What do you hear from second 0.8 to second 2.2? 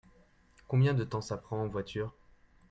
de temps ça prend en voiture?